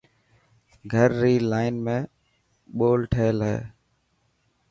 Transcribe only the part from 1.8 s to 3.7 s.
۾ ٻول ٺهيل هي.